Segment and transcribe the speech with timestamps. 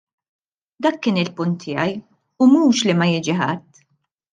[0.85, 1.95] Dak kien il-punt tiegħi
[2.47, 3.85] u mhux li ma jiġi ħadd.